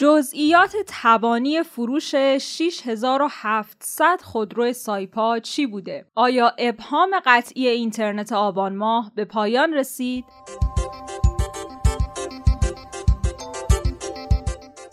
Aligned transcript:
جزئیات 0.00 0.76
تبانی 0.86 1.62
فروش 1.62 2.14
6700 2.14 4.22
خودرو 4.22 4.72
سایپا 4.72 5.38
چی 5.38 5.66
بوده؟ 5.66 6.06
آیا 6.14 6.52
ابهام 6.58 7.10
قطعی 7.26 7.68
اینترنت 7.68 8.32
آبان 8.32 8.76
ماه 8.76 9.12
به 9.14 9.24
پایان 9.24 9.74
رسید؟ 9.74 10.24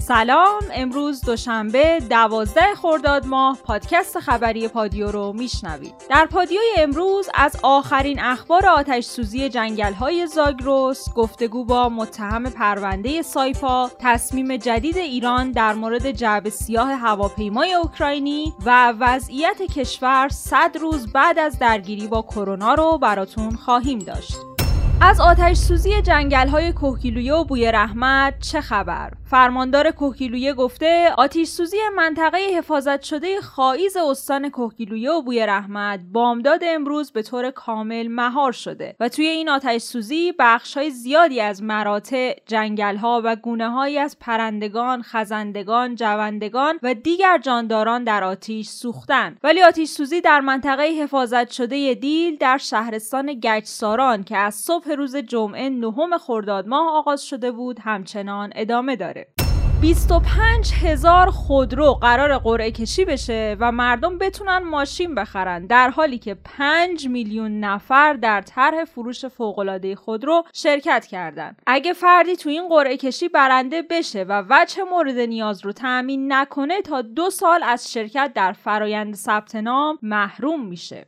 سلام 0.07 0.63
امروز 0.73 1.21
دوشنبه 1.21 1.99
دوازده 2.09 2.75
خرداد 2.75 3.25
ماه 3.25 3.57
پادکست 3.63 4.19
خبری 4.19 4.67
پادیو 4.67 5.11
رو 5.11 5.33
میشنوید. 5.33 5.93
در 6.09 6.25
پادیوی 6.25 6.71
امروز 6.77 7.29
از 7.33 7.57
آخرین 7.63 8.19
اخبار 8.19 8.65
آتش 8.65 9.05
سوزی 9.05 9.49
جنگل 9.49 9.93
های 9.93 10.27
زاگروس 10.27 11.13
گفتگو 11.15 11.65
با 11.65 11.89
متهم 11.89 12.43
پرونده 12.43 13.21
سایپا 13.21 13.91
تصمیم 13.99 14.57
جدید 14.57 14.97
ایران 14.97 15.51
در 15.51 15.73
مورد 15.73 16.11
جعب 16.11 16.49
سیاه 16.49 16.91
هواپیمای 16.91 17.73
اوکراینی 17.73 18.53
و 18.65 18.93
وضعیت 18.99 19.61
کشور 19.61 20.29
صد 20.29 20.77
روز 20.81 21.11
بعد 21.13 21.39
از 21.39 21.59
درگیری 21.59 22.07
با 22.07 22.21
کرونا 22.21 22.73
رو 22.73 22.97
براتون 22.97 23.55
خواهیم 23.55 23.99
داشت. 23.99 24.44
از 25.07 25.21
آتش 25.21 25.57
سوزی 25.57 26.01
جنگل 26.01 26.47
های 26.47 26.73
کوکیلویه 26.73 27.33
و 27.33 27.43
بوی 27.43 27.71
رحمت 27.71 28.33
چه 28.39 28.61
خبر؟ 28.61 29.11
فرماندار 29.29 29.91
کوکیلویه 29.91 30.53
گفته 30.53 31.13
آتش 31.17 31.47
سوزی 31.47 31.77
منطقه 31.95 32.37
حفاظت 32.57 33.01
شده 33.01 33.41
خایز 33.41 33.97
استان 33.97 34.49
کوکیلویه 34.49 35.11
و 35.11 35.21
بوی 35.21 35.45
رحمت 35.45 35.99
بامداد 36.11 36.59
امروز 36.63 37.11
به 37.11 37.21
طور 37.21 37.51
کامل 37.51 38.07
مهار 38.07 38.51
شده 38.51 38.95
و 38.99 39.09
توی 39.09 39.25
این 39.25 39.49
آتش 39.49 39.81
سوزی 39.81 40.33
بخش 40.39 40.77
های 40.77 40.89
زیادی 40.89 41.41
از 41.41 41.63
مراتع، 41.63 42.35
جنگل 42.45 42.95
ها 42.95 43.21
و 43.23 43.35
گونه 43.35 43.69
هایی 43.69 43.97
از 43.97 44.17
پرندگان، 44.19 45.01
خزندگان، 45.01 45.95
جوندگان 45.95 46.79
و 46.83 46.93
دیگر 46.93 47.37
جانداران 47.37 48.03
در 48.03 48.23
آتیش 48.23 48.67
سوختند. 48.67 49.39
ولی 49.43 49.63
آتش 49.63 49.87
سوزی 49.87 50.21
در 50.21 50.39
منطقه 50.39 50.83
حفاظت 50.83 51.51
شده 51.51 51.93
دیل 51.93 52.37
در 52.37 52.57
شهرستان 52.57 53.39
گچساران 53.43 54.23
که 54.23 54.37
از 54.37 54.55
صبح 54.55 54.94
روز 54.95 55.15
جمعه 55.15 55.69
نهم 55.69 56.17
خرداد 56.17 56.67
ماه 56.67 56.97
آغاز 56.97 57.23
شده 57.23 57.51
بود 57.51 57.79
همچنان 57.79 58.49
ادامه 58.55 58.95
داره 58.95 59.27
25 59.81 60.73
هزار 60.73 61.29
خودرو 61.29 61.93
قرار 61.93 62.37
قرعه 62.37 62.71
کشی 62.71 63.05
بشه 63.05 63.57
و 63.59 63.71
مردم 63.71 64.17
بتونن 64.17 64.57
ماشین 64.57 65.15
بخرن 65.15 65.65
در 65.65 65.89
حالی 65.89 66.17
که 66.17 66.37
5 66.43 67.07
میلیون 67.07 67.59
نفر 67.59 68.13
در 68.13 68.41
طرح 68.41 68.85
فروش 68.85 69.25
فوقالعاده 69.25 69.95
خودرو 69.95 70.43
شرکت 70.53 71.05
کردند. 71.05 71.61
اگه 71.67 71.93
فردی 71.93 72.35
تو 72.35 72.49
این 72.49 72.69
قرعه 72.69 72.97
کشی 72.97 73.29
برنده 73.29 73.81
بشه 73.81 74.23
و 74.23 74.43
وجه 74.49 74.83
مورد 74.83 75.17
نیاز 75.17 75.65
رو 75.65 75.71
تأمین 75.71 76.33
نکنه 76.33 76.81
تا 76.81 77.01
دو 77.01 77.29
سال 77.29 77.63
از 77.63 77.91
شرکت 77.93 78.31
در 78.35 78.51
فرایند 78.51 79.15
ثبت 79.15 79.55
نام 79.55 79.97
محروم 80.01 80.65
میشه. 80.65 81.05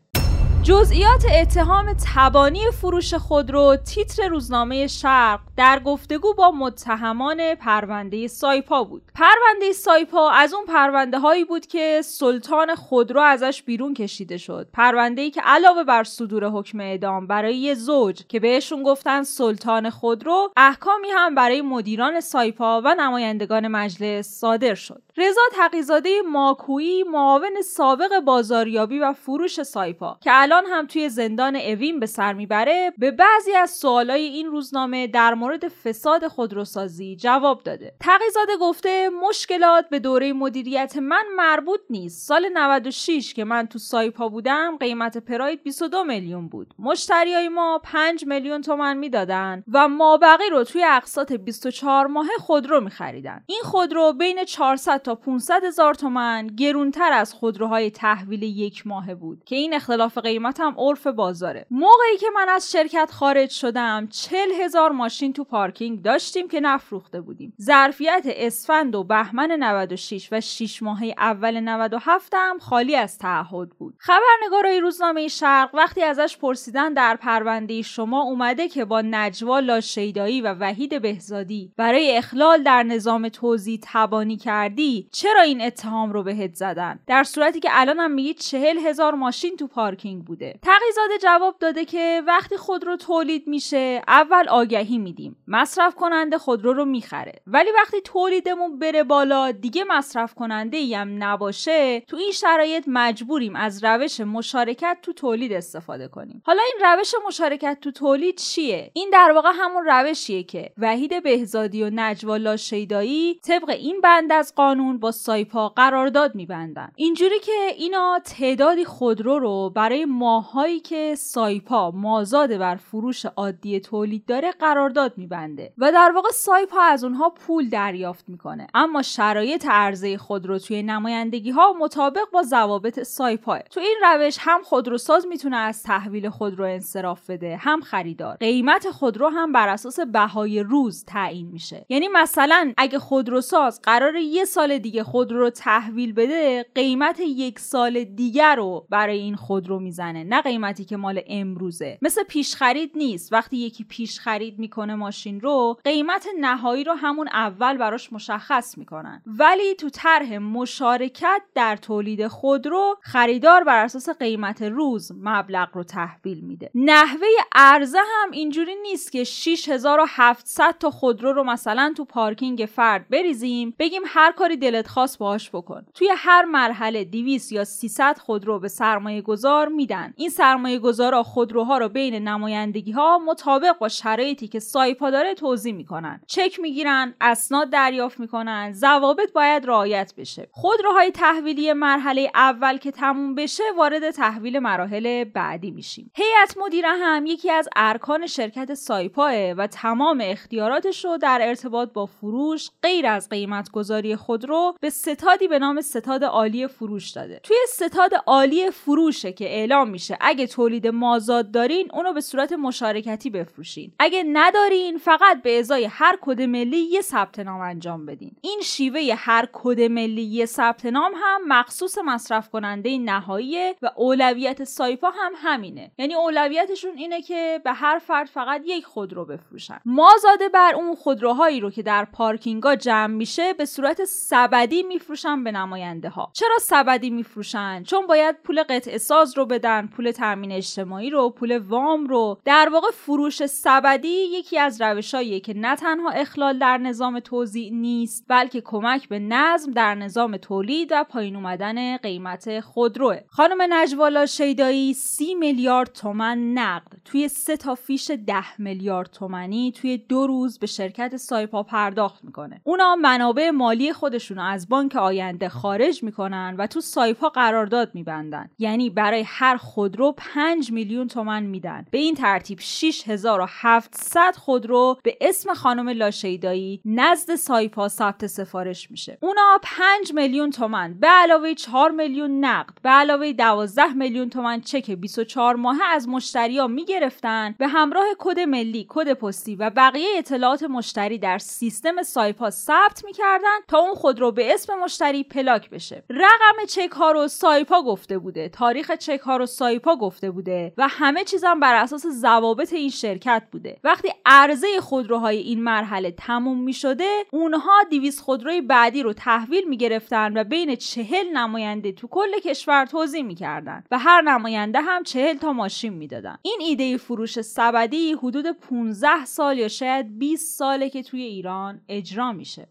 جزئیات 0.64 1.24
اتهام 1.42 1.96
تبانی 2.16 2.72
فروش 2.72 3.14
خودرو 3.14 3.76
تیتر 3.76 4.28
روزنامه 4.28 4.88
شرق 4.88 5.40
در 5.58 5.80
گفتگو 5.80 6.34
با 6.34 6.52
متهمان 6.52 7.56
پرونده 7.56 8.28
سایپا 8.28 8.84
بود. 8.84 9.02
پرونده 9.16 9.74
سایپا 9.74 10.30
از 10.30 10.54
اون 10.54 10.66
پرونده 10.66 11.20
هایی 11.20 11.46
بود 11.46 11.66
که 11.66 12.02
سلطان 12.04 12.76
خودرو 12.76 13.22
ازش 13.22 13.64
بیرون 13.64 13.94
کشیده 13.94 14.38
شد. 14.38 14.68
پرونده 14.74 15.22
ای 15.22 15.32
که 15.32 15.42
علاوه 15.42 15.84
بر 15.84 16.04
صدور 16.04 16.46
حکم 16.46 16.80
اعدام 16.80 17.28
برای 17.28 17.56
یه 17.56 17.74
زوج 17.74 18.22
که 18.30 18.40
بهشون 18.40 18.84
گفتن 18.84 19.24
سلطان 19.24 19.90
خودرو 19.90 20.52
احکامی 20.58 21.08
هم 21.10 21.36
برای 21.36 21.62
مدیران 21.62 22.20
سایپا 22.20 22.82
و 22.86 22.96
نمایندگان 23.00 23.68
مجلس 23.68 24.40
صادر 24.40 24.76
شد. 24.76 25.02
رضا 25.18 25.42
تقیزاده 25.54 26.10
ماکویی 26.32 27.04
معاون 27.04 27.62
سابق 27.62 28.20
بازاریابی 28.20 29.00
و 29.00 29.14
فروش 29.14 29.64
سایپا 29.64 30.18
که 30.22 30.32
الان 30.48 30.66
هم 30.66 30.88
توی 30.88 31.10
زندان 31.10 31.56
اوین 31.56 32.00
به 32.00 32.06
سر 32.06 32.34
می‌بره. 32.34 32.94
به 32.98 33.12
بعضی 33.12 33.52
از 33.56 33.72
سوالای 33.72 34.22
این 34.22 34.48
روزنامه 34.48 35.08
در 35.08 35.34
مورد 35.34 35.68
فساد 35.68 36.28
خودروسازی 36.28 37.16
جواب 37.16 37.64
داده. 37.64 37.94
تقیزاده 38.00 38.58
گفته 38.62 39.10
مشکلات 39.30 39.90
به 39.90 40.00
دوره 40.00 40.34
مدیریت 40.34 40.98
من 40.98 41.24
مربوط 41.36 41.80
نیست. 41.90 42.28
سال 42.28 42.50
96 42.54 43.34
که 43.34 43.44
من 43.44 43.68
تو 43.68 43.80
سایپا 43.80 44.30
بودم 44.30 44.78
قیمت 44.80 45.18
پراید 45.18 45.64
22 45.64 46.04
میلیون 46.04 46.48
بود. 46.48 46.74
مشتریای 46.80 47.50
ما 47.50 47.82
5 47.84 48.26
میلیون 48.28 48.62
تومن 48.62 48.98
می‌دادن 48.98 49.64
و 49.74 49.88
مابقی 49.88 50.50
رو 50.52 50.64
توی 50.64 50.84
اقساط 50.84 51.34
24 51.34 52.08
ماه 52.08 52.28
خودرو 52.40 52.82
میخریدن. 52.82 53.44
این 53.46 53.62
خودرو 53.64 54.14
بین 54.14 54.46
400 54.46 55.02
تا 55.02 55.16
500 55.16 55.64
هزار 55.64 55.94
تومن 55.94 56.48
گرونتر 56.48 57.12
از 57.14 57.34
خودروهای 57.34 57.92
تحویل 57.92 58.44
یک 58.44 58.88
ماهه 58.88 59.16
بود 59.16 59.44
که 59.46 59.56
این 59.56 59.74
اختلاف 59.74 60.18
قیمت 60.18 60.37
هم 60.46 60.76
عرف 60.78 61.08
بازاره. 61.08 61.66
موقعی 61.72 62.18
که 62.20 62.28
من 62.36 62.50
از 62.50 62.72
شرکت 62.72 63.12
خارج 63.12 63.50
شدم 63.50 64.08
40 64.12 64.50
هزار 64.62 64.92
ماشین 64.92 65.34
تو 65.34 65.44
پارکینگ 65.44 66.02
داشتیم 66.02 66.48
که 66.48 66.60
نفروخته 66.60 67.22
بودیم. 67.22 67.54
ظرفیت 67.62 68.24
اسفند 68.26 68.96
و 68.96 69.04
بهمن 69.04 69.52
96 69.52 70.30
و 70.32 70.42
6 70.42 70.84
ماهه 70.84 71.14
اول 71.18 71.60
97 71.60 72.34
هم 72.36 72.60
خالی 72.60 72.96
از 72.96 73.18
تعهد 73.18 73.70
بود. 73.70 73.94
خبرنگارای 73.98 74.80
روزنامه 74.80 75.28
شرق 75.28 75.76
وقتی 75.76 76.04
ازش 76.04 76.38
پرسیدن 76.38 76.94
در 76.94 77.16
پرونده 77.16 77.82
شما 77.82 78.22
اومده 78.22 78.68
که 78.68 78.86
با 78.86 79.02
نجوا 79.02 79.60
لاشیدایی 79.60 80.42
و 80.42 80.54
وحید 80.54 81.02
بهزادی 81.02 81.74
برای 81.78 82.18
اخلال 82.18 82.64
در 82.64 82.84
نظام 82.84 83.30
توزیع 83.30 83.80
تبانی 83.82 84.38
کردی 84.38 85.10
چرا 85.12 85.42
این 85.42 85.62
اتهام 85.62 86.14
رو 86.14 86.24
بهت 86.24 86.56
زدن؟ 86.56 87.00
در 87.08 87.24
صورتی 87.24 87.60
که 87.60 87.70
الان 87.72 88.00
هم 88.00 88.12
میگی 88.12 88.34
چهل 88.34 88.78
هزار 88.78 89.14
ماشین 89.14 89.56
تو 89.56 89.68
پارکینگ 89.68 90.26
بوده. 90.28 90.60
تقیزاده 90.64 91.18
جواب 91.22 91.56
داده 91.60 91.86
که 91.86 92.22
وقتی 92.28 92.58
خودرو 92.58 92.96
تولید 92.96 93.48
میشه 93.48 94.02
اول 94.08 94.50
آگهی 94.50 94.98
میدیم. 94.98 95.36
مصرف 95.48 95.96
کننده 95.96 96.38
خودرو 96.38 96.74
رو 96.74 96.86
می‌خره. 96.86 97.34
ولی 97.48 97.70
وقتی 97.72 98.02
تولیدمون 98.02 98.80
بره 98.80 99.04
بالا 99.04 99.52
دیگه 99.52 99.84
مصرف 99.84 100.34
کننده 100.34 100.98
هم 100.98 101.24
نباشه 101.24 102.00
تو 102.00 102.18
این 102.18 102.32
شرایط 102.32 102.84
مجبوریم 102.88 103.56
از 103.56 103.84
روش 103.84 104.20
مشارکت 104.20 104.98
تو 105.02 105.14
تولید 105.14 105.54
استفاده 105.54 106.08
کنیم. 106.08 106.42
حالا 106.46 106.62
این 106.62 106.86
روش 106.86 107.14
مشارکت 107.28 107.78
تو 107.82 107.92
تولید 107.92 108.38
چیه؟ 108.38 108.92
این 108.94 109.10
در 109.14 109.32
واقع 109.36 109.52
همون 109.56 109.86
روشیه 109.86 110.44
که 110.44 110.72
وحید 110.78 111.24
بهزادی 111.24 111.84
و 111.84 111.90
نجوا 111.94 112.38
لاشیدایی 112.38 113.40
طبق 113.48 113.70
این 113.70 114.02
بند 114.02 114.32
از 114.32 114.56
قانون 114.56 115.00
با 115.00 115.12
سایپا 115.12 115.70
قرارداد 115.70 116.36
میبندن. 116.36 116.92
اینجوری 116.96 117.40
که 117.40 117.68
اینا 117.78 118.20
تعدادی 118.26 118.86
خودرو 118.86 119.40
رو 119.40 119.72
برای 119.76 120.06
ماهایی 120.18 120.80
که 120.80 121.16
سایپا 121.16 121.92
مازاد 121.92 122.58
بر 122.58 122.76
فروش 122.76 123.26
عادی 123.26 123.80
تولید 123.80 124.26
داره 124.26 124.52
قرارداد 124.52 125.14
میبنده 125.18 125.74
و 125.78 125.92
در 125.92 126.12
واقع 126.16 126.30
سایپا 126.30 126.82
از 126.82 127.04
اونها 127.04 127.30
پول 127.30 127.70
دریافت 127.70 128.30
می‌کنه. 128.30 128.68
اما 128.74 129.02
شرایط 129.02 129.68
عرضه 129.70 130.18
خودرو 130.18 130.60
توی 130.60 130.84
نمایندگی 130.84 131.52
ها 131.52 131.74
مطابق 131.80 132.30
با 132.34 132.44
ضوابط 132.44 133.04
سایپا 133.04 133.60
تو 133.60 133.80
این 133.80 133.98
روش 134.04 134.38
هم 134.40 134.62
خودروساز 134.64 135.28
می‌تونه 135.28 135.58
از 135.58 135.84
تحویل 135.84 136.30
خودرو 136.30 136.66
انصراف 136.66 137.30
بده 137.30 137.58
هم 137.58 137.82
خریدار. 137.82 138.36
قیمت 138.36 138.90
خودرو 138.90 139.30
هم 139.30 139.52
بر 139.52 139.70
اساس 139.70 140.00
بهای 140.00 140.64
روز 140.64 141.06
تعیین 141.06 141.48
میشه. 141.48 141.86
یعنی 141.90 142.08
مثلا 142.08 142.74
اگه 142.78 143.00
خودروساز 143.00 143.82
قرار 143.82 144.16
یه 144.16 144.46
سال 144.46 144.78
دیگه 144.78 145.04
خودرو 145.04 145.40
رو 145.40 145.50
تحویل 145.50 146.14
بده 146.14 146.66
قیمت 146.76 147.20
یک 147.20 147.60
سال 147.60 148.04
دیگر 148.04 148.56
رو 148.56 148.88
برای 148.90 149.20
این 149.20 149.36
خودرو 149.36 149.80
می‌زنه. 149.80 150.07
نه 150.14 150.42
قیمتی 150.42 150.86
که 150.86 150.98
مال 150.98 151.22
امروزه. 151.28 151.98
مثل 152.02 152.24
پیش 152.24 152.56
خرید 152.56 152.92
نیست. 152.96 153.34
وقتی 153.34 153.58
یکی 153.58 153.84
پیش 153.84 154.20
خرید 154.20 154.60
می‌کنه 154.60 154.96
ماشین 154.96 155.42
رو 155.42 155.78
قیمت 155.84 156.28
نهایی 156.40 156.84
رو 156.84 156.94
همون 156.94 157.28
اول 157.28 157.78
براش 157.78 158.14
مشخص 158.14 158.78
می‌کنن. 158.78 159.22
ولی 159.26 159.76
تو 159.76 159.90
طرح 159.90 160.38
مشارکت 160.38 161.42
در 161.56 161.76
تولید 161.76 162.28
خودرو 162.28 162.98
خریدار 163.02 163.64
بر 163.64 163.84
اساس 163.84 164.10
قیمت 164.10 164.62
روز 164.62 165.12
مبلغ 165.22 165.70
رو 165.74 165.84
تحویل 165.84 166.40
میده. 166.40 166.72
نحوه 166.76 167.28
عرضه 167.52 167.98
هم 167.98 168.32
اینجوری 168.32 168.76
نیست 168.76 169.12
که 169.12 169.24
6700 169.24 170.76
تا 170.80 170.92
خودرو 170.92 171.34
رو 171.34 171.44
مثلا 171.44 171.94
تو 171.98 172.06
پارکینگ 172.06 172.70
فرد 172.76 173.10
بریزیم 173.10 173.74
بگیم 173.80 174.02
هر 174.06 174.32
کاری 174.32 174.58
دلت 174.58 174.88
خواست 174.88 175.18
باهاش 175.18 175.50
بکن. 175.50 175.86
توی 175.94 176.10
هر 176.18 176.46
مرحله 176.46 177.04
200 177.04 177.52
یا 177.52 177.64
300 177.64 178.18
خودرو 178.18 178.60
به 178.60 178.68
سرمایه 178.68 179.22
گذار 179.22 179.68
میدن. 179.68 179.97
این 180.16 180.30
سرمایه 180.30 180.80
گذارا 180.80 181.24
خودروها 181.24 181.78
رو 181.78 181.90
بین 181.90 182.28
نمایندگی 182.28 182.92
ها 182.92 183.18
مطابق 183.18 183.78
با 183.78 183.90
شرایطی 183.90 184.48
که 184.48 184.60
سایپا 184.60 185.10
داره 185.10 185.34
توضیح 185.34 185.74
می‌کنن. 185.74 186.22
چک 186.28 186.60
می‌گیرن 186.60 187.14
اسناد 187.22 187.70
دریافت 187.70 188.20
می‌کنن 188.20 188.72
ضوابط 188.74 189.34
باید 189.34 189.66
رعایت 189.66 190.14
بشه. 190.18 190.48
خودروهای 190.52 191.12
تحویلی 191.12 191.74
مرحله 191.74 192.32
اول 192.36 192.78
که 192.78 192.92
تموم 192.92 193.36
بشه 193.36 193.64
وارد 193.78 194.12
تحویل 194.12 194.60
مراحل 194.60 195.24
بعدی 195.24 195.72
میشیم. 195.72 196.12
هیئت 196.16 196.58
مدیره 196.58 196.90
هم 196.90 197.26
یکی 197.26 197.52
از 197.52 197.70
ارکان 197.76 198.28
شرکت 198.28 198.74
سایپاه 198.74 199.52
و 199.52 199.68
تمام 199.68 200.22
اختیاراتش 200.24 201.06
رو 201.06 201.18
در 201.18 201.40
ارتباط 201.42 201.94
با 201.94 202.06
فروش 202.06 202.70
غیر 202.84 203.08
از 203.08 203.30
قیمت 203.30 203.72
گذاری 203.72 204.16
خودرو 204.16 204.76
به 204.82 204.90
ستادی 204.90 205.48
به 205.48 205.60
نام 205.60 205.82
ستاد 205.82 206.24
عالی 206.24 206.68
فروش 206.68 207.10
داده. 207.10 207.40
توی 207.44 207.58
ستاد 207.68 208.12
عالی 208.26 208.72
فروشه 208.72 209.32
که 209.32 209.46
اعلام 209.46 209.87
میشه. 209.90 210.18
اگه 210.22 210.48
تولید 210.48 210.88
مازاد 210.88 211.52
دارین 211.52 211.88
اونو 211.94 212.14
به 212.14 212.22
صورت 212.22 212.54
مشارکتی 212.54 213.30
بفروشین. 213.30 213.92
اگه 214.00 214.24
ندارین 214.28 214.98
فقط 214.98 215.42
به 215.42 215.60
ازای 215.60 215.86
هر 215.86 216.18
کد 216.22 216.42
ملی 216.42 216.78
یه 216.78 217.02
ثبت 217.02 217.40
نام 217.40 217.62
انجام 217.62 218.06
بدین. 218.06 218.36
این 218.42 218.60
شیوه 218.64 219.16
هر 219.18 219.48
کد 219.54 219.82
ملی 219.82 220.22
یه 220.22 220.46
ثبت 220.46 220.86
نام 220.86 221.12
هم 221.16 221.42
مخصوص 221.48 221.98
مصرف 222.06 222.50
کننده 222.50 222.98
نهایی 222.98 223.74
و 223.82 223.92
اولویت 223.96 224.64
سایپا 224.64 225.10
هم 225.10 225.32
همینه. 225.36 225.92
یعنی 225.98 226.16
اولویتشون 226.16 226.98
اینه 226.98 227.22
که 227.22 227.62
به 227.64 227.74
هر 227.74 228.00
فرد 228.00 228.28
فقط 228.28 228.62
یک 228.66 228.86
خودرو 228.86 229.26
بفروشن. 229.26 229.80
مازاده 229.86 230.50
بر 230.50 230.76
اون 230.76 230.96
خودروهایی 230.96 231.60
رو 231.60 231.72
که 231.72 231.84
در 231.84 232.06
پارکینگا 232.06 232.76
جمع 232.76 233.14
میشه 233.14 233.54
به 233.54 233.66
صورت 233.66 234.06
سبدی 234.06 234.84
میفروشن 234.84 235.44
به 235.44 235.52
نماینده 235.52 236.10
ها 236.10 236.32
چرا 236.34 236.58
سبدی 236.62 237.10
میفروشن؟ 237.10 237.84
چون 237.84 238.08
باید 238.08 238.36
پول 238.44 238.64
قطع 238.64 238.98
ساز 238.98 239.38
رو 239.38 239.46
بدن 239.46 239.77
پول 239.86 240.12
تامین 240.12 240.52
اجتماعی 240.52 241.10
رو 241.10 241.30
پول 241.30 241.58
وام 241.58 242.06
رو. 242.06 242.40
در 242.46 242.70
واقع 242.74 242.88
فروش 242.92 243.46
سبدی 243.46 244.08
یکی 244.08 244.60
از 244.60 244.82
روشهاییه 244.82 245.40
که 245.40 245.54
نه 245.54 245.76
تنها 245.76 246.10
اخلال 246.10 246.60
در 246.60 246.78
نظام 246.78 247.20
توزیع 247.20 247.72
نیست 247.74 248.26
بلکه 248.28 248.62
کمک 248.62 249.10
به 249.10 249.20
نظم 249.20 249.72
در 249.72 249.96
نظام 249.96 250.38
تولید 250.38 250.92
و 250.92 251.04
پایین 251.04 251.36
اومدن 251.36 251.98
قیمت 251.98 252.60
خودروه. 252.60 253.20
خانم 253.28 253.74
نجوالا 253.74 254.26
شیدایی 254.26 254.94
سی 254.94 255.36
میلیارد 255.36 255.92
تومن 255.92 256.54
نقد 256.54 256.92
توی 257.06 257.28
سه 257.28 257.58
تا 257.58 257.76
فیش 257.76 258.12
ده 258.28 258.62
میلیارد 258.62 259.12
تومنی 259.12 259.72
توی 259.72 259.98
دو 259.98 260.28
روز 260.28 260.60
به 260.60 260.68
شرکت 260.68 261.18
سایپا 261.18 261.64
پرداخت 261.64 262.24
می‌کنه. 262.24 262.62
اونا 262.64 262.96
منابع 262.96 263.50
مالی 263.50 263.94
خودشونو 263.94 264.42
از 264.42 264.70
بانک 264.70 264.96
آینده 264.96 265.50
خارج 265.50 266.04
می‌کنن 266.04 266.56
و 266.58 266.68
تو 266.68 266.82
سایپا 266.82 267.30
قرارداد 267.30 267.92
میبندن. 267.94 268.50
یعنی 268.60 268.90
برای 268.90 269.24
هر 269.28 269.57
خودرو 269.58 270.14
5 270.18 270.72
میلیون 270.72 271.08
تومن 271.08 271.44
میدن. 271.44 271.86
به 271.92 271.98
این 271.98 272.16
ترتیب 272.16 272.60
6700 272.62 274.36
خودرو 274.36 274.98
به 275.04 275.18
اسم 275.22 275.54
خانم 275.54 275.90
لاشیدایی 275.90 276.82
نزد 276.86 277.36
سایپا 277.36 277.88
ثبت 277.88 278.28
سفارش 278.28 278.92
میشه. 278.92 279.18
اونا 279.22 279.60
5 279.64 280.14
میلیون 280.14 280.50
تومن 280.50 280.94
به 281.00 281.08
علاوه 281.08 281.54
4 281.54 281.92
میلیون 281.92 282.46
نقد 282.46 282.74
به 282.82 282.90
علاوه 282.90 283.34
12 283.34 283.94
میلیون 283.94 284.30
تومن 284.30 284.62
چک 284.62 284.92
24 284.92 285.56
ماهه 285.56 285.84
از 285.84 286.08
مشتریا 286.08 286.68
می‌گرفتن. 286.68 287.56
به 287.58 287.68
همراه 287.68 288.06
کد 288.20 288.40
ملی 288.40 288.86
کد 288.90 289.14
پستی 289.14 289.56
و 289.56 289.70
بقیه 289.70 290.08
اطلاعات 290.18 290.64
مشتری 290.64 291.18
در 291.18 291.38
سیستم 291.38 292.04
سایپا 292.04 292.50
ثبت 292.50 293.06
می‌کردن 293.06 293.58
تا 293.68 293.78
اون 293.78 293.96
خودرو 293.96 294.32
به 294.32 294.54
اسم 294.54 294.74
مشتری 294.84 295.24
پلاک 295.24 295.70
بشه. 295.70 296.04
رقم 296.10 296.66
چک 296.68 296.92
ها 296.92 297.12
رو 297.12 297.28
سایپا 297.28 297.82
گفته 297.82 298.18
بوده. 298.18 298.50
تاریخ 298.50 298.92
چک 298.92 299.20
ها 299.20 299.38
رو 299.38 299.46
سایپا 299.48 299.96
گفته 299.96 300.32
بوده 300.32 300.74
و 300.78 300.88
همه 300.88 301.24
چیزم 301.24 301.60
بر 301.60 301.76
اساس 301.76 302.08
ضوابط 302.08 302.74
این 302.74 302.90
شرکت 302.90 303.44
بوده. 303.52 303.78
وقتی 303.84 304.10
عرضه 304.26 304.68
خودروهای 304.82 305.38
این 305.38 305.64
مرحله 305.64 306.12
تموم 306.12 306.64
می 306.64 306.74
شده 306.74 307.24
اونها 307.32 307.84
200 307.92 308.22
خودروی 308.22 308.62
بعدی 308.62 309.04
رو 309.04 309.14
تحویل 309.14 309.70
می 309.70 309.78
گرفتن 309.78 310.38
و 310.38 310.44
بین 310.44 310.76
چهل 310.76 311.30
نماینده 311.34 311.92
تو 311.92 312.08
کل 312.08 312.40
کشور 312.44 312.86
توضیح 312.86 313.24
می‌کردن 313.24 313.84
و 313.92 314.00
هر 314.00 314.22
نماینده 314.22 314.82
هم 314.82 315.04
چهل 315.04 315.38
تا 315.38 315.54
ماشین 315.54 315.94
می‌دادن. 315.94 316.38
این 316.42 316.60
ایده 316.62 316.98
فروش 316.98 317.42
سبدی 317.42 318.14
حدود 318.14 318.46
15 318.52 319.26
سال 319.26 319.58
یا 319.58 319.68
شاید 319.68 320.20
20 320.20 320.58
ساله 320.58 320.90
که 320.90 321.04
توی 321.04 321.22
ایران 321.22 321.82
اجرا 321.90 322.32
میشه. 322.32 322.68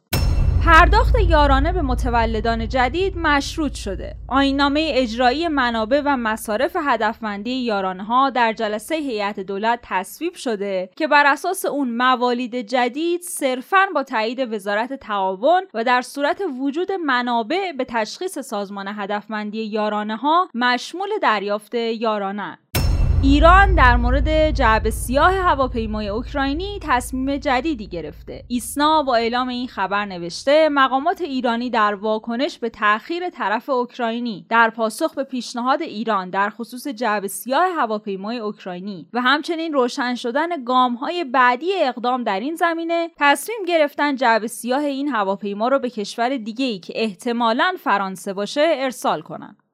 پرداخت 0.67 1.15
یارانه 1.29 1.73
به 1.73 1.83
متولدان 1.83 2.69
جدید 2.69 3.19
مشروط 3.19 3.75
شده. 3.75 4.15
آینامه 4.29 4.93
اجرایی 4.95 5.49
منابع 5.49 6.03
و 6.05 6.17
مصارف 6.17 6.77
هدفمندی 6.85 7.51
یارانه 7.51 8.05
ها 8.05 8.31
در 8.31 8.53
جلسه 8.53 8.95
هیئت 8.95 9.41
دولت 9.41 9.79
تصویب 9.83 10.35
شده 10.35 10.91
که 10.97 11.07
بر 11.07 11.27
اساس 11.27 11.65
اون 11.65 11.91
موالید 11.97 12.57
جدید 12.57 13.23
صرفاً 13.23 13.87
با 13.95 14.03
تایید 14.03 14.53
وزارت 14.53 14.93
تعاون 14.93 15.63
و 15.75 15.85
در 15.85 16.03
صورت 16.03 16.43
وجود 16.61 16.93
منابع 16.93 17.73
به 17.73 17.85
تشخیص 17.85 18.39
سازمان 18.39 18.89
هدفمندی 18.89 19.65
یارانه 19.65 20.17
ها 20.17 20.49
مشمول 20.55 21.09
دریافت 21.23 21.75
یارانه 21.75 22.59
ایران 23.29 23.75
در 23.75 23.97
مورد 23.97 24.51
جعب 24.51 24.91
سیاه 24.91 25.35
هواپیمای 25.35 26.09
اوکراینی 26.09 26.79
تصمیم 26.83 27.37
جدیدی 27.37 27.87
گرفته. 27.87 28.45
ایسنا 28.49 29.03
با 29.03 29.17
اعلام 29.17 29.49
این 29.49 29.69
خبر 29.69 30.05
نوشته 30.05 30.69
مقامات 30.69 31.21
ایرانی 31.21 31.71
در 31.71 31.95
واکنش 31.95 32.59
به 32.59 32.71
تأخیر 32.71 33.31
طرف 33.31 33.71
اوکراینی 33.71 34.47
در 34.49 34.71
پاسخ 34.71 35.15
به 35.15 35.25
پیشنهاد 35.25 35.83
ایران 35.83 36.31
در 36.31 36.51
خصوص 36.51 36.89
جعب 36.89 37.27
سیاه 37.27 37.65
هواپیمای 37.77 38.39
اوکراینی 38.39 39.09
و 39.13 39.21
همچنین 39.21 39.73
روشن 39.73 40.15
شدن 40.15 40.65
گامهای 40.65 41.25
بعدی 41.25 41.71
اقدام 41.83 42.25
در 42.25 42.41
این 42.41 42.55
زمینه 42.55 43.11
تصمیم 43.17 43.59
گرفتن 43.69 44.17
جعب 44.17 44.47
سیاه 44.47 44.85
این 44.85 45.09
هواپیما 45.09 45.69
رو 45.69 45.79
به 45.79 45.91
کشور 45.91 46.37
دیگه 46.37 46.65
ای 46.65 46.79
که 46.79 46.93
احتمالاً 46.97 47.75
فرانسه 47.79 48.33
باشه 48.33 48.75
ارسال 48.77 49.21
کنند. 49.21 49.66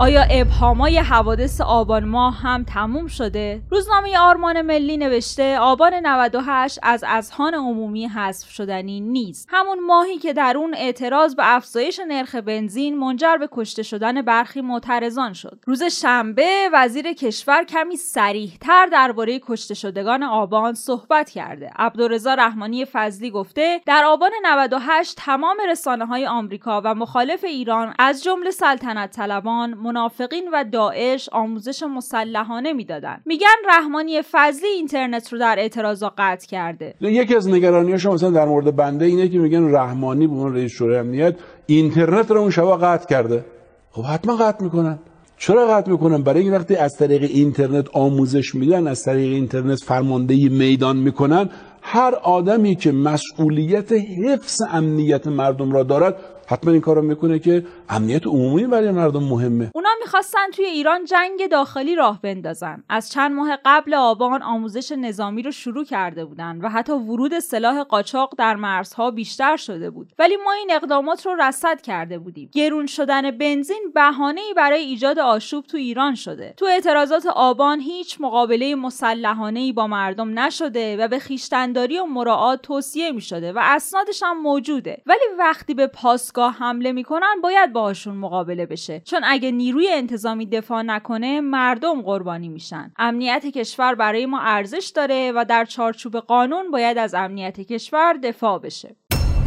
آیا 0.00 0.22
ابهامای 0.30 0.98
حوادث 0.98 1.60
آبان 1.60 2.04
ماه 2.04 2.36
هم 2.36 2.64
تموم 2.64 3.06
شده؟ 3.06 3.62
روزنامه 3.70 4.18
آرمان 4.18 4.62
ملی 4.62 4.96
نوشته 4.96 5.58
آبان 5.58 5.94
98 5.94 6.78
از 6.82 7.04
اذهان 7.08 7.54
عمومی 7.54 8.06
حذف 8.06 8.50
شدنی 8.50 9.00
نیست. 9.00 9.48
همون 9.50 9.80
ماهی 9.80 10.18
که 10.18 10.32
در 10.32 10.56
اون 10.56 10.74
اعتراض 10.74 11.34
به 11.34 11.42
افزایش 11.56 12.00
نرخ 12.08 12.34
بنزین 12.34 12.98
منجر 12.98 13.36
به 13.36 13.48
کشته 13.52 13.82
شدن 13.82 14.22
برخی 14.22 14.60
معترضان 14.60 15.32
شد. 15.32 15.58
روز 15.66 15.82
شنبه 15.82 16.70
وزیر 16.72 17.12
کشور 17.12 17.64
کمی 17.64 17.96
سریحتر 17.96 18.86
درباره 18.86 19.40
کشته 19.42 19.74
شدگان 19.74 20.22
آبان 20.22 20.74
صحبت 20.74 21.30
کرده. 21.30 21.70
عبدالرضا 21.76 22.34
رحمانی 22.34 22.84
فضلی 22.84 23.30
گفته 23.30 23.80
در 23.86 24.04
آبان 24.04 24.30
98 24.44 25.16
تمام 25.16 25.56
رسانه 25.70 26.06
های 26.06 26.26
آمریکا 26.26 26.82
و 26.84 26.94
مخالف 26.94 27.44
ایران 27.44 27.94
از 27.98 28.24
جمله 28.24 28.50
سلطنت 28.50 29.10
طلبان 29.10 29.89
منافقین 29.90 30.48
و 30.52 30.64
داعش 30.72 31.28
آموزش 31.32 31.82
مسلحانه 31.82 32.72
می‌دادن. 32.72 33.20
میگن 33.26 33.46
رحمانی 33.68 34.22
فضلی 34.30 34.68
اینترنت 34.68 35.32
رو 35.32 35.38
در 35.38 35.56
اعتراضا 35.58 36.12
قطع 36.18 36.46
کرده. 36.46 36.94
یکی 37.00 37.36
از 37.36 37.48
نگرانیاش 37.48 38.06
مثلا 38.06 38.30
در 38.30 38.44
مورد 38.44 38.76
بنده 38.76 39.04
اینه 39.04 39.28
که 39.28 39.38
میگن 39.38 39.74
رحمانی 39.74 40.26
به 40.26 40.32
عنوان 40.32 40.54
رئیس 40.54 40.72
شورای 40.72 40.98
امنیت 40.98 41.34
اینترنت 41.66 42.30
رو 42.30 42.40
اون 42.40 42.50
شبا 42.50 42.76
قطع 42.76 43.08
کرده. 43.08 43.44
خب 43.90 44.02
حتما 44.02 44.36
قطع 44.36 44.64
می‌کنن. 44.64 44.98
چرا 45.38 45.66
قطع 45.66 45.90
می‌کنن؟ 45.90 46.22
برای 46.22 46.42
این 46.42 46.54
وقتی 46.54 46.76
از 46.76 46.96
طریق 46.96 47.22
اینترنت 47.22 47.88
آموزش 47.92 48.54
میدن 48.54 48.86
از 48.86 49.04
طریق 49.04 49.32
اینترنت 49.32 49.78
فرماندهی 49.78 50.48
میدان 50.48 50.96
می‌کنن 50.96 51.50
هر 51.82 52.14
آدمی 52.14 52.76
که 52.76 52.92
مسئولیت 52.92 53.92
حفظ 53.92 54.62
امنیت 54.72 55.26
مردم 55.26 55.72
را 55.72 55.82
دارد 55.82 56.16
حتما 56.50 56.72
این 56.72 56.80
کارو 56.80 57.02
می‌کنه 57.02 57.38
که 57.38 57.66
امنیت 57.88 58.26
عمومی 58.26 58.66
برای 58.66 58.90
مردم 58.90 59.22
مهمه. 59.22 59.70
اونا 59.74 59.88
می‌خواستن 60.00 60.50
توی 60.52 60.64
ایران 60.64 61.04
جنگ 61.04 61.48
داخلی 61.50 61.94
راه 61.94 62.22
بندازن. 62.22 62.84
از 62.88 63.10
چند 63.10 63.32
ماه 63.32 63.58
قبل 63.64 63.94
آبان 63.94 64.42
آموزش 64.42 64.92
نظامی 64.92 65.42
رو 65.42 65.50
شروع 65.50 65.84
کرده 65.84 66.24
بودن 66.24 66.60
و 66.60 66.68
حتی 66.68 66.92
ورود 66.92 67.38
سلاح 67.38 67.82
قاچاق 67.82 68.34
در 68.38 68.56
مرزها 68.56 69.10
بیشتر 69.10 69.56
شده 69.56 69.90
بود. 69.90 70.12
ولی 70.18 70.36
ما 70.44 70.52
این 70.52 70.72
اقدامات 70.72 71.26
رو 71.26 71.34
رصد 71.34 71.80
کرده 71.80 72.18
بودیم. 72.18 72.50
گرون 72.52 72.86
شدن 72.86 73.30
بنزین 73.30 73.92
بهانه 73.94 74.40
ای 74.40 74.54
برای 74.54 74.80
ایجاد 74.80 75.18
آشوب 75.18 75.64
تو 75.64 75.76
ایران 75.76 76.14
شده. 76.14 76.54
تو 76.56 76.66
اعتراضات 76.66 77.26
آبان 77.26 77.80
هیچ 77.80 78.16
مقابله 78.20 78.74
مسلحانه 78.74 79.60
ای 79.60 79.72
با 79.72 79.86
مردم 79.86 80.38
نشده 80.38 80.96
و 80.96 81.08
به 81.08 81.18
خیشتنداری 81.18 81.98
و 81.98 82.04
مراعات 82.04 82.62
توصیه 82.62 83.12
می 83.12 83.20
شده 83.20 83.52
و 83.52 83.58
اسنادش 83.62 84.22
هم 84.22 84.40
موجوده. 84.40 85.02
ولی 85.06 85.24
وقتی 85.38 85.74
به 85.74 85.86
پاسگاه 85.86 86.39
حمله 86.48 86.92
می‌کنن 86.92 87.40
باید 87.42 87.72
باهاشون 87.72 88.16
مقابله 88.16 88.66
بشه. 88.66 89.00
چون 89.00 89.20
اگه 89.24 89.50
نیروی 89.50 89.88
انتظامی 89.88 90.46
دفاع 90.46 90.82
نکنه 90.82 91.40
مردم 91.40 92.02
قربانی 92.02 92.48
میشن. 92.48 92.92
امنیت 92.96 93.46
کشور 93.46 93.94
برای 93.94 94.26
ما 94.26 94.40
ارزش 94.40 94.92
داره 94.94 95.32
و 95.32 95.44
در 95.48 95.64
چارچوب 95.64 96.16
قانون 96.16 96.70
باید 96.70 96.98
از 96.98 97.14
امنیت 97.14 97.60
کشور 97.60 98.12
دفاع 98.12 98.58
بشه. 98.58 98.96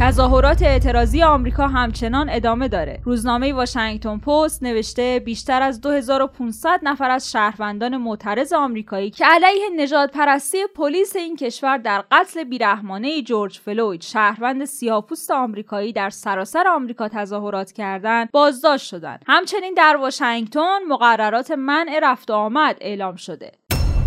تظاهرات 0.00 0.62
اعتراضی 0.62 1.22
آمریکا 1.22 1.68
همچنان 1.68 2.28
ادامه 2.30 2.68
داره. 2.68 3.00
روزنامه 3.04 3.52
واشنگتن 3.52 4.18
پست 4.18 4.62
نوشته 4.62 5.22
بیشتر 5.24 5.62
از 5.62 5.80
2500 5.80 6.80
نفر 6.82 7.10
از 7.10 7.32
شهروندان 7.32 7.96
معترض 7.96 8.52
آمریکایی 8.52 9.10
که 9.10 9.24
علیه 9.26 9.70
نجات 9.76 10.10
پرستی 10.10 10.58
پلیس 10.74 11.16
این 11.16 11.36
کشور 11.36 11.78
در 11.78 12.04
قتل 12.10 12.44
بیرحمانه 12.44 13.22
جورج 13.22 13.58
فلوید 13.58 14.02
شهروند 14.02 14.64
سیاپوست 14.64 15.30
آمریکایی 15.30 15.92
در 15.92 16.10
سراسر 16.10 16.68
آمریکا 16.68 17.08
تظاهرات 17.08 17.72
کردند 17.72 18.30
بازداشت 18.32 18.86
شدند. 18.86 19.24
همچنین 19.26 19.74
در 19.74 19.96
واشنگتن 19.96 20.78
مقررات 20.88 21.50
منع 21.50 22.00
رفت 22.02 22.30
و 22.30 22.34
آمد 22.34 22.76
اعلام 22.80 23.16
شده. 23.16 23.52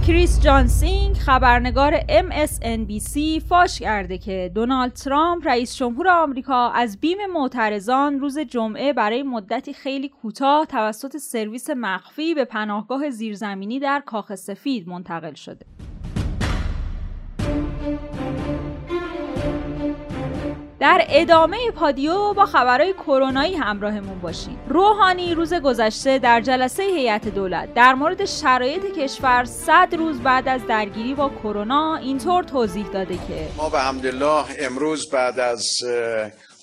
کریس 0.07 0.41
جانسینگ 0.41 1.15
خبرنگار 1.15 1.99
MSNBC 1.99 3.41
فاش 3.49 3.79
کرده 3.79 4.17
که 4.17 4.51
دونالد 4.55 4.93
ترامپ 4.93 5.47
رئیس 5.47 5.75
جمهور 5.75 6.07
آمریکا 6.07 6.69
از 6.69 6.99
بیم 6.99 7.17
معترضان 7.33 8.19
روز 8.19 8.39
جمعه 8.39 8.93
برای 8.93 9.23
مدتی 9.23 9.73
خیلی 9.73 10.09
کوتاه 10.09 10.65
توسط 10.65 11.17
سرویس 11.17 11.69
مخفی 11.69 12.33
به 12.33 12.45
پناهگاه 12.45 13.09
زیرزمینی 13.09 13.79
در 13.79 14.03
کاخ 14.05 14.35
سفید 14.35 14.87
منتقل 14.89 15.33
شده. 15.33 15.65
در 20.79 21.05
ادامه 21.09 21.57
پادیو 21.75 22.33
با 22.33 22.45
خبرهای 22.45 22.93
کرونایی 22.93 23.55
همراهمون 23.55 24.19
باشید. 24.19 24.57
روحانی 24.67 25.35
روز 25.35 25.53
گذشته 25.53 26.19
در 26.19 26.41
جلسه 26.41 26.83
هیئت 26.83 27.27
دولت 27.27 27.73
در 27.73 27.93
مورد 27.93 28.25
شرایط 28.25 28.85
کشور 28.97 29.45
100 29.45 29.95
روز 29.97 30.19
بعد 30.19 30.47
از 30.47 30.67
درگیری 30.67 31.13
با 31.13 31.29
کرونا 31.29 31.95
اینطور 31.95 32.43
توضیح 32.43 32.87
داده 32.87 33.15
که 33.15 33.47
ما 33.57 33.69
به 33.69 33.79
حمدالله 33.79 34.45
امروز 34.59 35.09
بعد 35.09 35.39
از 35.39 35.83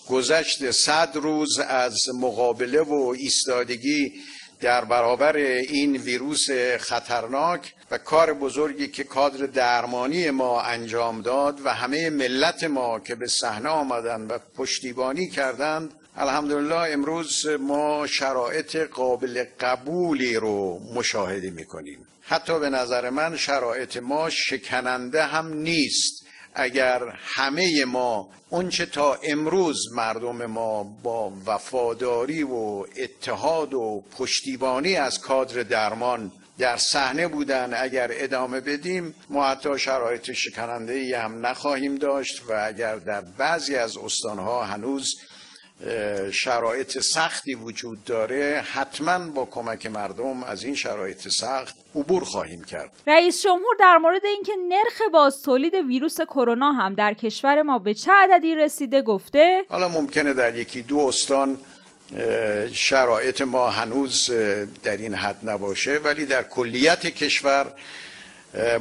گذشت 0.09 0.71
100 0.71 1.11
روز 1.15 1.59
از 1.59 2.09
مقابله 2.21 2.83
و 2.83 3.15
ایستادگی 3.19 4.13
در 4.65 4.85
برابر 4.85 5.37
این 5.37 5.97
ویروس 5.97 6.51
خطرناک 6.79 7.75
و 7.91 7.99
کار 7.99 8.33
بزرگی 8.33 8.89
که 8.89 9.05
کادر 9.05 9.47
درمانی 9.47 10.31
ما 10.31 10.61
انجام 10.61 11.23
داد 11.23 11.61
و 11.65 11.69
همه 11.75 12.11
ملت 12.11 12.65
ما 12.65 13.01
که 13.01 13.15
به 13.15 13.27
صحنه 13.27 13.69
آمدن 13.69 14.21
و 14.21 14.39
پشتیبانی 14.57 15.29
کردند 15.29 15.91
الحمدلله 16.17 16.75
امروز 16.75 17.47
ما 17.47 18.07
شرایط 18.07 18.77
قابل 18.77 19.45
قبولی 19.61 20.37
رو 20.37 20.81
مشاهده 20.95 21.51
می‌کنیم. 21.51 22.07
حتی 22.23 22.59
به 22.59 22.71
نظر 22.71 23.11
من 23.11 23.37
شرایط 23.37 23.97
ما 23.97 24.31
شکننده 24.31 25.25
هم 25.25 25.55
نیست. 25.55 26.24
اگر 26.55 27.01
همه 27.21 27.85
ما 27.85 28.29
اونچه 28.51 28.87
تا 28.87 29.15
امروز 29.15 29.93
مردم 29.93 30.47
ما 30.47 30.83
با 31.03 31.33
وفاداری 31.47 32.43
و 32.43 32.85
اتحاد 32.97 33.75
و 33.75 34.05
پشتیبانی 34.19 34.97
از 34.97 35.21
کادر 35.21 35.63
درمان 35.63 36.33
در 36.59 36.77
صحنه 36.77 37.29
بودن 37.29 37.75
اگر 37.77 38.09
ادامه 38.13 38.61
بدیم 38.61 39.15
ما 39.31 39.47
حتی 39.47 39.79
شرایط 39.79 40.33
شکننده 40.33 41.19
هم 41.19 41.47
نخواهیم 41.47 41.97
داشت 41.97 42.43
و 42.49 42.65
اگر 42.67 42.97
در 42.97 43.21
بعضی 43.21 43.77
از 43.77 43.97
استانها 43.97 44.65
هنوز 44.65 45.15
شرایط 46.33 46.99
سختی 46.99 47.55
وجود 47.55 48.05
داره 48.05 48.65
حتما 48.73 49.19
با 49.19 49.45
کمک 49.45 49.87
مردم 49.87 50.45
از 50.45 50.65
این 50.65 50.75
شرایط 50.75 51.29
سخت 51.29 51.77
عبور 51.95 52.25
خواهیم 52.25 52.65
کرد. 52.65 52.91
رئیس 53.07 53.43
جمهور 53.43 53.77
در 53.81 53.97
مورد 53.97 54.25
اینکه 54.25 54.53
نرخ 54.69 55.13
باز 55.13 55.43
تولید 55.43 55.75
ویروس 55.75 56.21
کرونا 56.21 56.73
هم 56.73 56.95
در 56.95 57.15
کشور 57.15 57.63
ما 57.63 57.79
به 57.79 57.95
چه 57.95 58.13
عددی 58.13 58.55
رسیده 58.55 59.03
گفته؟ 59.03 59.65
حالا 59.69 59.89
ممکنه 59.89 60.33
در 60.33 60.57
یکی 60.57 60.83
دو 60.83 60.99
استان 60.99 61.59
شرایط 62.73 63.43
ما 63.43 63.71
هنوز 63.71 64.31
در 64.83 64.97
این 64.97 65.15
حد 65.15 65.49
نباشه 65.49 65.99
ولی 65.99 66.27
در 66.27 66.43
کلیت 66.43 67.07
کشور 67.07 67.73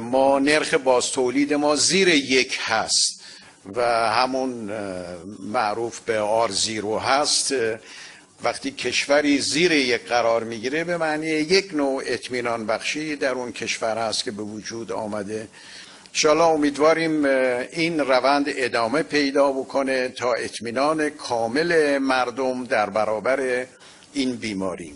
ما 0.00 0.38
نرخ 0.38 0.74
باز 0.74 1.12
تولید 1.12 1.54
ما 1.54 1.76
زیر 1.76 2.08
یک 2.08 2.58
هست. 2.60 3.13
و 3.74 3.82
همون 4.10 4.70
معروف 5.38 6.00
به 6.00 6.18
آر 6.18 6.50
زیرو 6.50 6.98
هست. 6.98 7.54
وقتی 8.44 8.70
کشوری 8.70 9.38
زیر 9.38 9.72
یک 9.72 10.04
قرار 10.06 10.44
می‌گیره 10.44 10.84
به 10.84 10.96
معنی 10.96 11.26
یک 11.26 11.74
نوع 11.74 12.02
اطمینان 12.06 12.66
بخشی 12.66 13.16
در 13.16 13.32
اون 13.32 13.52
کشور 13.52 13.98
هست 13.98 14.24
که 14.24 14.30
به 14.30 14.42
وجود 14.42 14.92
آمده. 14.92 15.48
انشاءالله 16.08 16.44
امیدواریم 16.44 17.24
این 17.72 18.00
روند 18.00 18.44
ادامه 18.48 19.02
پیدا 19.02 19.52
بکنه 19.52 20.08
تا 20.08 20.32
اطمینان 20.32 21.10
کامل 21.10 21.98
مردم 21.98 22.64
در 22.64 22.90
برابر 22.90 23.66
این 24.12 24.36
بیماری 24.36 24.94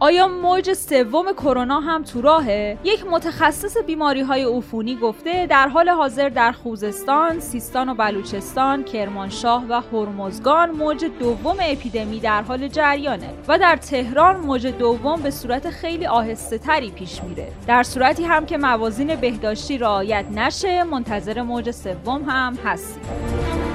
آیا 0.00 0.28
موج 0.28 0.72
سوم 0.72 1.32
کرونا 1.32 1.80
هم 1.80 2.02
تو 2.02 2.20
راهه؟ 2.20 2.78
یک 2.84 3.06
متخصص 3.10 3.76
بیماری 3.86 4.20
های 4.20 4.44
عفونی 4.44 4.96
گفته 4.96 5.46
در 5.46 5.68
حال 5.68 5.88
حاضر 5.88 6.28
در 6.28 6.52
خوزستان، 6.52 7.40
سیستان 7.40 7.88
و 7.88 7.94
بلوچستان، 7.94 8.84
کرمانشاه 8.84 9.64
و 9.68 9.80
هرمزگان 9.92 10.70
موج 10.70 11.04
دوم 11.04 11.56
اپیدمی 11.60 12.20
در 12.20 12.42
حال 12.42 12.68
جریانه 12.68 13.30
و 13.48 13.58
در 13.58 13.76
تهران 13.76 14.36
موج 14.36 14.66
دوم 14.66 15.20
به 15.22 15.30
صورت 15.30 15.70
خیلی 15.70 16.06
آهسته 16.06 16.58
تری 16.58 16.90
پیش 16.90 17.22
میره. 17.22 17.48
در 17.66 17.82
صورتی 17.82 18.24
هم 18.24 18.46
که 18.46 18.58
موازین 18.58 19.16
بهداشتی 19.16 19.78
رعایت 19.78 20.24
نشه 20.34 20.84
منتظر 20.84 21.42
موج 21.42 21.70
سوم 21.70 22.22
هم 22.28 22.58
هستیم. 22.64 23.67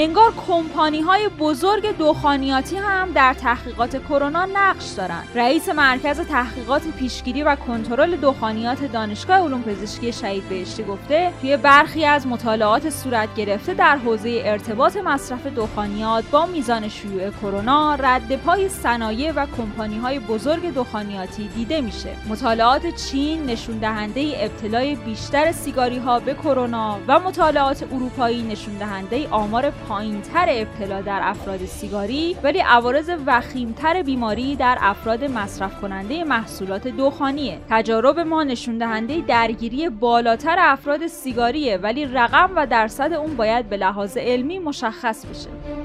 انگار 0.00 0.32
کمپانی 0.46 1.00
های 1.00 1.28
بزرگ 1.28 1.98
دخانیاتی 1.98 2.76
هم 2.76 3.12
در 3.12 3.34
تحقیقات 3.34 3.96
کرونا 3.96 4.48
نقش 4.54 4.90
دارند. 4.90 5.28
رئیس 5.34 5.68
مرکز 5.68 6.20
تحقیقات 6.20 6.82
پیشگیری 6.98 7.42
و 7.42 7.56
کنترل 7.56 8.16
دخانیات 8.16 8.92
دانشگاه 8.92 9.36
علوم 9.36 9.62
پزشکی 9.62 10.12
شهید 10.12 10.48
بهشتی 10.48 10.82
گفته 10.82 11.32
توی 11.40 11.56
برخی 11.56 12.04
از 12.04 12.26
مطالعات 12.26 12.90
صورت 12.90 13.34
گرفته 13.34 13.74
در 13.74 13.96
حوزه 13.96 14.42
ارتباط 14.44 14.96
مصرف 14.96 15.46
دخانیات 15.46 16.24
با 16.30 16.46
میزان 16.46 16.88
شیوع 16.88 17.30
کرونا 17.30 17.94
رد 17.94 18.36
پای 18.36 18.68
صنایع 18.68 19.32
و 19.32 19.46
کمپانی 19.56 19.98
های 19.98 20.18
بزرگ 20.18 20.74
دخانیاتی 20.74 21.48
دیده 21.48 21.80
میشه. 21.80 22.10
مطالعات 22.28 22.86
چین 22.96 23.46
نشون 23.46 23.78
دهنده 23.78 24.32
ابتلای 24.36 24.94
بیشتر 24.94 25.52
سیگاری 25.52 25.98
ها 25.98 26.20
به 26.20 26.34
کرونا 26.34 26.98
و 27.08 27.18
مطالعات 27.18 27.82
اروپایی 27.92 28.42
نشون 28.42 28.74
دهنده 28.74 29.28
آمار 29.28 29.70
پایینتر 29.88 30.46
ابتلا 30.48 31.00
در 31.00 31.20
افراد 31.22 31.64
سیگاری 31.64 32.36
ولی 32.42 32.58
عوارض 32.58 33.10
وخیمتر 33.26 34.02
بیماری 34.02 34.56
در 34.56 34.78
افراد 34.80 35.24
مصرف 35.24 35.80
کننده 35.80 36.24
محصولات 36.24 36.88
دخانیه. 36.88 37.58
تجارب 37.70 38.18
ما 38.18 38.42
نشون 38.42 38.78
دهنده 38.78 39.20
درگیری 39.20 39.88
بالاتر 39.88 40.56
افراد 40.58 41.06
سیگاریه 41.06 41.76
ولی 41.76 42.06
رقم 42.06 42.50
و 42.56 42.66
درصد 42.66 43.12
اون 43.12 43.36
باید 43.36 43.68
به 43.68 43.76
لحاظ 43.76 44.16
علمی 44.16 44.58
مشخص 44.58 45.26
بشه. 45.26 45.77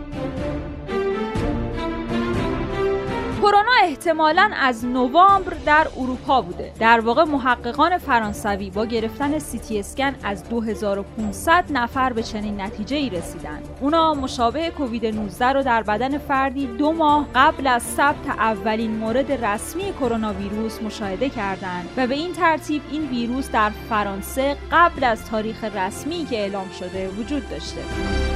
کرونا 3.43 3.71
احتمالا 3.83 4.51
از 4.59 4.85
نوامبر 4.85 5.53
در 5.65 5.88
اروپا 5.97 6.41
بوده. 6.41 6.71
در 6.79 7.00
واقع 7.00 7.23
محققان 7.23 7.97
فرانسوی 7.97 8.69
با 8.69 8.85
گرفتن 8.85 9.39
سیتی 9.39 9.79
اسکن 9.79 10.15
از 10.23 10.50
2500 10.50 11.65
نفر 11.69 12.13
به 12.13 12.23
چنین 12.23 12.62
نتیجه 12.62 12.95
ای 12.95 13.09
رسیدن 13.09 13.59
اونا 13.81 14.13
مشابه 14.13 14.69
کووید 14.69 15.05
19 15.05 15.45
رو 15.45 15.63
در 15.63 15.83
بدن 15.83 16.17
فردی 16.17 16.67
دو 16.67 16.91
ماه 16.91 17.27
قبل 17.35 17.67
از 17.67 17.83
ثبت 17.83 18.29
اولین 18.29 18.91
مورد 18.91 19.45
رسمی 19.45 19.93
کرونا 19.93 20.33
ویروس 20.33 20.81
مشاهده 20.81 21.29
کردند 21.29 21.89
و 21.97 22.07
به 22.07 22.15
این 22.15 22.33
ترتیب 22.33 22.81
این 22.91 23.09
ویروس 23.09 23.51
در 23.51 23.69
فرانسه 23.89 24.57
قبل 24.71 25.03
از 25.03 25.25
تاریخ 25.25 25.63
رسمی 25.63 26.25
که 26.25 26.39
اعلام 26.39 26.69
شده 26.79 27.09
وجود 27.09 27.50
داشته. 27.50 28.32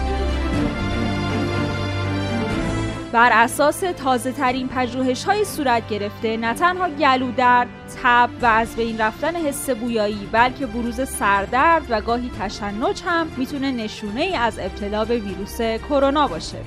بر 3.11 3.29
اساس 3.33 3.79
تازه 3.79 4.31
ترین 4.31 4.67
پژوهش 4.67 5.23
های 5.23 5.45
صورت 5.45 5.89
گرفته 5.89 6.37
نه 6.37 6.53
تنها 6.53 6.89
گلو 6.89 7.31
درد، 7.31 7.67
تب 8.03 8.29
و 8.41 8.45
از 8.45 8.75
بین 8.75 8.97
رفتن 8.97 9.35
حس 9.35 9.69
بویایی 9.69 10.29
بلکه 10.31 10.65
بروز 10.65 11.09
سردرد 11.09 11.85
و 11.89 12.01
گاهی 12.01 12.31
تشنج 12.39 13.03
هم 13.05 13.27
می‌تونه 13.37 13.71
نشونه 13.71 14.21
ای 14.21 14.35
از 14.35 14.59
ابتلا 14.59 15.05
به 15.05 15.17
ویروس 15.17 15.61
کرونا 15.61 16.27
باشه. 16.27 16.57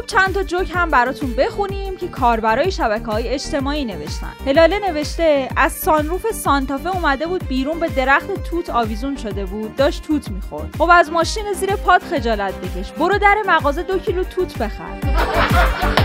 خب 0.00 0.06
چند 0.06 0.34
تا 0.34 0.42
جوک 0.42 0.70
هم 0.74 0.90
براتون 0.90 1.34
بخونیم 1.34 1.96
که 1.96 2.08
کاربرای 2.08 2.70
شبکه 2.70 3.04
های 3.04 3.28
اجتماعی 3.28 3.84
نوشتن. 3.84 4.32
هلاله 4.46 4.78
نوشته 4.78 5.48
از 5.56 5.72
سانروف 5.72 6.30
سانتافه 6.30 6.88
اومده 6.88 7.26
بود 7.26 7.48
بیرون 7.48 7.80
به 7.80 7.88
درخت 7.88 8.44
توت 8.50 8.70
آویزون 8.70 9.16
شده 9.16 9.44
بود. 9.44 9.76
داشت 9.76 10.02
توت 10.02 10.30
می‌خورد. 10.30 10.76
خب 10.78 10.88
از 10.92 11.10
ماشین 11.10 11.52
زیر 11.52 11.76
پاد 11.76 12.02
خجالت 12.02 12.54
بکش. 12.54 12.92
برو 12.92 13.18
در 13.18 13.42
مغازه 13.46 13.82
دو 13.82 13.98
کیلو 13.98 14.24
توت 14.24 14.58
بخر. 14.58 15.99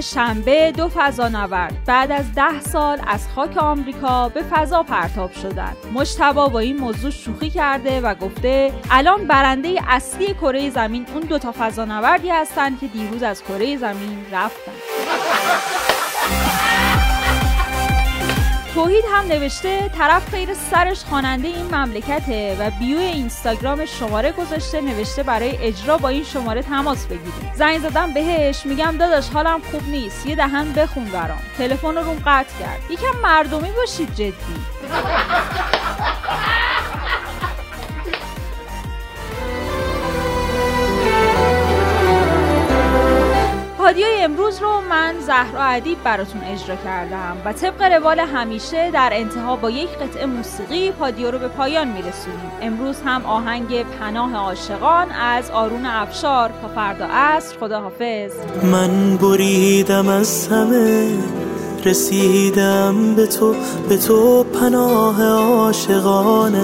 شنبه 0.00 0.72
دو 0.72 0.88
فضانورد 0.88 1.84
بعد 1.86 2.12
از 2.12 2.34
ده 2.34 2.60
سال 2.60 3.00
از 3.06 3.28
خاک 3.34 3.56
آمریکا 3.56 4.28
به 4.28 4.42
فضا 4.42 4.82
پرتاب 4.82 5.32
شدند. 5.32 5.76
مشتبا 5.94 6.48
با 6.48 6.58
این 6.58 6.76
موضوع 6.76 7.10
شوخی 7.10 7.50
کرده 7.50 8.00
و 8.00 8.14
گفته 8.14 8.72
الان 8.90 9.26
برنده 9.26 9.78
اصلی 9.88 10.34
کره 10.34 10.70
زمین 10.70 11.06
اون 11.14 11.22
دو 11.22 11.38
تا 11.38 11.54
فضانوردی 11.58 12.30
هستند 12.30 12.80
که 12.80 12.86
دیروز 12.86 13.22
از 13.22 13.42
کره 13.44 13.76
زمین 13.76 14.26
رفتن. 14.32 14.72
توحید 18.76 19.04
هم 19.12 19.26
نوشته 19.26 19.88
طرف 19.88 20.30
غیر 20.30 20.54
سرش 20.54 21.04
خواننده 21.04 21.48
این 21.48 21.74
مملکته 21.74 22.56
و 22.60 22.70
بیو 22.70 22.98
اینستاگرام 22.98 23.84
شماره 23.84 24.32
گذاشته 24.32 24.80
نوشته 24.80 25.22
برای 25.22 25.56
اجرا 25.56 25.98
با 25.98 26.08
این 26.08 26.24
شماره 26.24 26.62
تماس 26.62 27.06
بگیرید. 27.06 27.54
زنگ 27.54 27.78
زدم 27.78 28.14
بهش 28.14 28.66
میگم 28.66 28.96
داداش 28.98 29.28
حالم 29.28 29.60
خوب 29.70 29.88
نیست 29.88 30.26
یه 30.26 30.36
دهن 30.36 30.72
بخون 30.72 31.04
برام. 31.04 31.42
تلفن 31.58 31.94
رو 31.94 32.02
روم 32.02 32.22
قطع 32.26 32.58
کرد. 32.60 32.80
یکم 32.90 33.20
مردمی 33.22 33.72
باشید 33.72 34.14
جدی. 34.14 34.34
پادیای 43.86 44.22
امروز 44.22 44.62
رو 44.62 44.80
من 44.90 45.14
زهرا 45.20 45.62
ادیب 45.62 46.02
براتون 46.04 46.40
اجرا 46.44 46.76
کردم 46.76 47.36
و 47.44 47.52
طبق 47.52 47.82
روال 47.82 48.20
همیشه 48.20 48.90
در 48.90 49.10
انتها 49.12 49.56
با 49.56 49.70
یک 49.70 49.88
قطعه 49.88 50.26
موسیقی 50.26 50.90
پادیو 50.90 51.30
رو 51.30 51.38
به 51.38 51.48
پایان 51.48 51.88
میرسونیم. 51.88 52.50
امروز 52.62 52.96
هم 53.04 53.26
آهنگ 53.26 53.82
پناه 53.82 54.36
عاشقان 54.36 55.12
از 55.12 55.50
آرون 55.50 55.86
افشار 55.86 56.50
تا 56.62 56.68
فردا 56.68 57.06
عصر. 57.06 57.58
خداحافظ. 57.58 58.32
من 58.62 59.16
بریدم 59.16 60.08
از 60.08 60.48
همه 60.48 61.18
رسیدم 61.84 63.14
به 63.14 63.26
تو 63.26 63.54
به 63.88 63.96
تو 63.96 64.44
پناه 64.44 65.22
عاشقانم. 65.24 66.56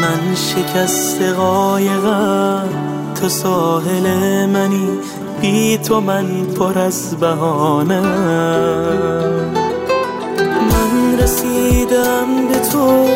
من 0.00 0.34
شکست 0.34 1.22
قایقم 1.22 2.83
تو 3.24 3.30
ساحل 3.30 4.06
منی 4.46 4.88
بی 5.40 5.78
تو 5.78 6.00
من 6.00 6.44
پر 6.44 6.78
از 6.78 7.16
بهانه. 7.16 8.00
من 10.70 11.18
رسیدم 11.18 12.48
به 12.48 12.58
تو 12.72 13.08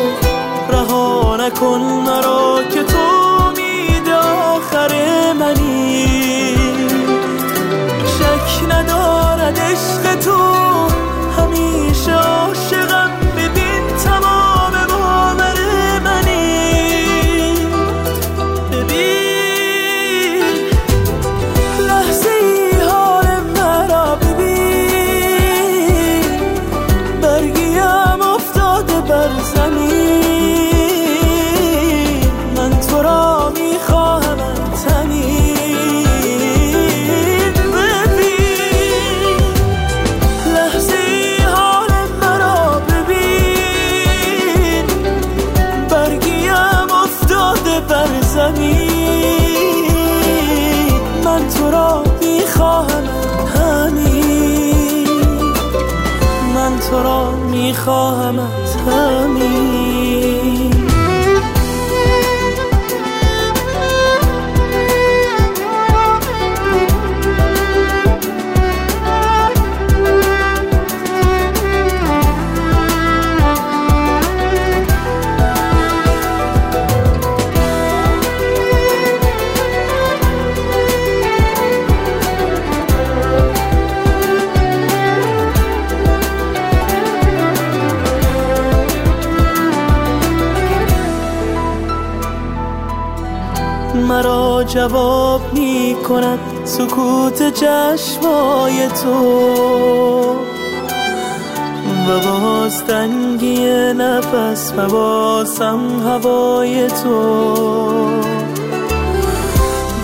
رها 0.69 1.37
نکن 1.37 1.81
مرا 2.05 2.59
که 2.73 2.83
تو 2.83 2.97
امید 2.97 4.09
آخر 4.53 4.93
منی. 5.39 6.05
شک 8.05 8.71
ندارد 8.71 9.59
عشق 9.59 10.08
تو 56.89 57.03
را 57.03 57.31
می‌خواهم 57.31 58.39
همین 58.87 59.58
جواب 94.63 95.41
می 95.53 95.95
کند 96.09 96.39
سکوت 96.65 97.53
چشمای 97.53 98.87
تو. 98.87 100.49
و 102.09 102.19
باز 102.19 102.83
تنگی 102.83 103.93
نفس 103.93 104.73
و 104.77 104.87
بازم 104.87 105.79
هوای 106.05 106.87
تو. 106.87 107.53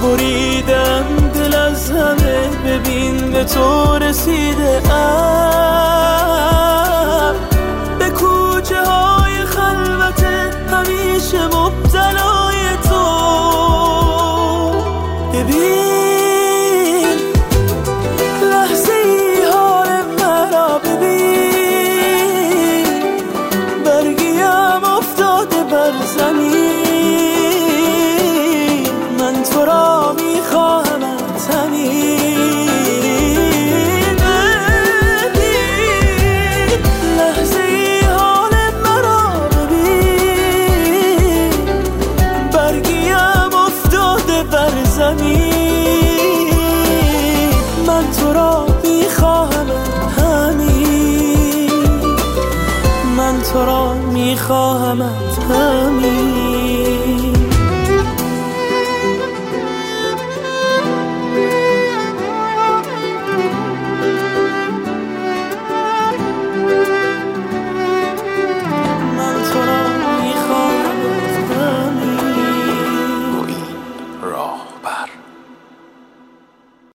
بریدم 0.03 1.05
دل 1.33 1.55
از 1.55 1.91
همه 1.91 2.49
ببین 2.65 3.31
به 3.31 3.43
تو 3.43 3.97
رسیده 3.97 4.93
ام. 4.93 6.44